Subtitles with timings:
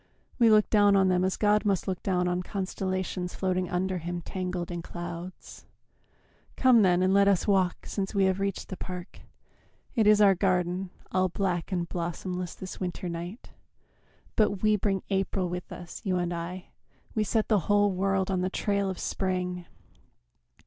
[0.39, 4.21] We look down on them as God must look down On constellations floating under Him
[4.23, 5.67] Tangled in clouds....
[6.55, 9.19] Come, then, and let us walk Since we have reached the park.
[9.93, 13.51] It is our garden, All black and blossomless this winter night,
[14.35, 16.69] But we bring April with us, you and I;
[17.13, 19.67] We set the whole world on the trail of spring.